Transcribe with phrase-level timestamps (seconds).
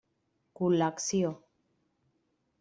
[0.61, 1.31] Col·lecció: